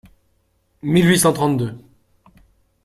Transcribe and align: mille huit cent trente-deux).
mille 0.81 1.07
huit 1.09 1.19
cent 1.19 1.31
trente-deux). 1.33 1.77